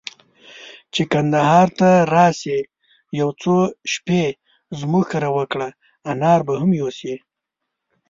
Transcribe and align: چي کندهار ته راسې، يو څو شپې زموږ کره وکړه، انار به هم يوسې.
چي 0.93 1.01
کندهار 1.11 1.67
ته 1.79 1.89
راسې، 2.15 2.59
يو 3.19 3.29
څو 3.41 3.55
شپې 3.93 4.23
زموږ 4.79 5.05
کره 5.11 5.29
وکړه، 5.37 5.67
انار 6.11 6.39
به 6.47 6.53
هم 6.61 6.71
يوسې. 6.81 7.15